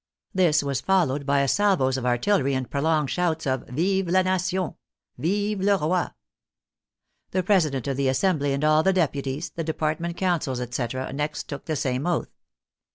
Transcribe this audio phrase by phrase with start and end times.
[0.33, 4.73] This was followed by salvos of artillery and prolonged shouts of" Vive la nation!""
[5.19, 6.07] Vive le roi!"
[7.33, 11.65] The president of the Assembly, and all the deputies, the department councils, etc., next took
[11.65, 12.31] the same oath.